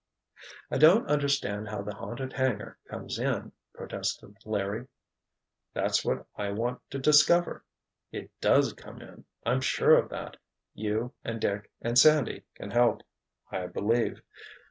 "I 0.71 0.79
don't 0.79 1.05
understand 1.07 1.67
how 1.67 1.83
the 1.83 1.93
haunted 1.93 2.33
hangar 2.33 2.79
comes 2.89 3.19
in," 3.19 3.51
protested 3.71 4.35
Larry. 4.45 4.87
"That's 5.75 6.03
what 6.03 6.25
I 6.35 6.49
want 6.49 6.79
to 6.89 6.97
discover. 6.97 7.63
It 8.11 8.31
does 8.41 8.73
come 8.73 8.99
in—I'm 8.99 9.61
sure 9.61 9.95
of 9.95 10.09
that! 10.09 10.37
You, 10.73 11.13
and 11.23 11.39
Dick 11.39 11.69
and 11.83 11.99
Sandy, 11.99 12.45
can 12.55 12.71
help, 12.71 13.03
I 13.51 13.67
believe. 13.67 14.23